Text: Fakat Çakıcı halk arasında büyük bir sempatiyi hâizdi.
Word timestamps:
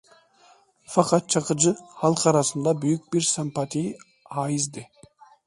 Fakat 0.85 1.29
Çakıcı 1.29 1.75
halk 1.95 2.27
arasında 2.27 2.81
büyük 2.81 3.13
bir 3.13 3.21
sempatiyi 3.21 3.97
hâizdi. 4.29 4.89